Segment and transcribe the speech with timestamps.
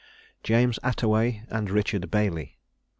[0.41, 2.57] JAMES ATTAWAY AND RICHARD BAILEY.